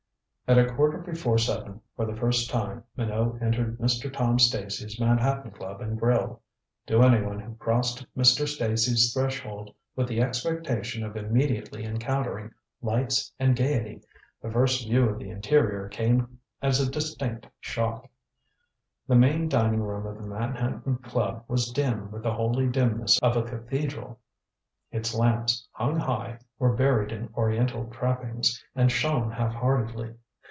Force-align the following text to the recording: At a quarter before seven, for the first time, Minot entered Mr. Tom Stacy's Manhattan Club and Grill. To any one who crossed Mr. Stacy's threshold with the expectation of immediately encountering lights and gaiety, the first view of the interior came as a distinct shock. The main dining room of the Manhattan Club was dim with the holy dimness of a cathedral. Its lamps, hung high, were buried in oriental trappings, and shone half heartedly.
At 0.47 0.57
a 0.57 0.69
quarter 0.75 0.97
before 0.97 1.37
seven, 1.37 1.79
for 1.95 2.05
the 2.05 2.17
first 2.17 2.49
time, 2.49 2.83
Minot 2.97 3.41
entered 3.41 3.79
Mr. 3.79 4.11
Tom 4.11 4.37
Stacy's 4.37 4.99
Manhattan 4.99 5.51
Club 5.51 5.79
and 5.79 5.97
Grill. 5.97 6.41
To 6.87 7.01
any 7.03 7.25
one 7.25 7.39
who 7.39 7.55
crossed 7.55 8.05
Mr. 8.17 8.45
Stacy's 8.45 9.13
threshold 9.13 9.73
with 9.95 10.09
the 10.09 10.21
expectation 10.21 11.05
of 11.05 11.15
immediately 11.15 11.85
encountering 11.85 12.51
lights 12.81 13.31
and 13.39 13.55
gaiety, 13.55 14.01
the 14.41 14.51
first 14.51 14.85
view 14.85 15.07
of 15.07 15.19
the 15.19 15.29
interior 15.29 15.87
came 15.87 16.39
as 16.61 16.81
a 16.81 16.91
distinct 16.91 17.47
shock. 17.61 18.09
The 19.07 19.15
main 19.15 19.47
dining 19.47 19.79
room 19.81 20.05
of 20.05 20.21
the 20.21 20.27
Manhattan 20.27 20.97
Club 20.97 21.45
was 21.47 21.71
dim 21.71 22.11
with 22.11 22.23
the 22.23 22.33
holy 22.33 22.67
dimness 22.67 23.17
of 23.21 23.37
a 23.37 23.43
cathedral. 23.43 24.19
Its 24.91 25.15
lamps, 25.15 25.69
hung 25.71 25.97
high, 25.97 26.39
were 26.59 26.75
buried 26.75 27.13
in 27.13 27.29
oriental 27.35 27.89
trappings, 27.89 28.61
and 28.75 28.91
shone 28.91 29.31
half 29.31 29.53
heartedly. 29.53 30.15